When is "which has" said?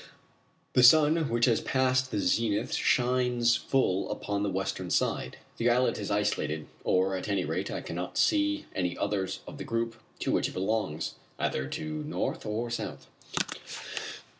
1.29-1.61